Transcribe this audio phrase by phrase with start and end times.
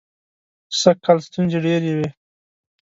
[0.79, 2.07] سږکال ستونزې ډېرې وې.